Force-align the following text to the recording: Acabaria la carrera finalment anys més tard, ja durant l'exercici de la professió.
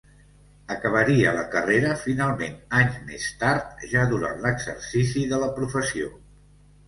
Acabaria 0.75 1.33
la 1.39 1.43
carrera 1.55 1.89
finalment 2.05 2.55
anys 2.79 2.97
més 3.11 3.27
tard, 3.43 3.85
ja 3.93 4.05
durant 4.13 4.43
l'exercici 4.47 5.27
de 5.35 5.43
la 5.47 5.51
professió. 5.61 6.09